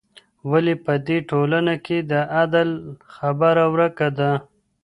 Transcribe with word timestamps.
ولي 0.49 0.75
په 0.85 0.93
دې 1.07 1.17
ټولنه 1.29 1.73
کي 1.85 1.97
د 2.11 2.13
عدل 2.37 2.69
خبره 3.15 3.65
ورکه 3.73 4.07
ده؟ 4.17 4.31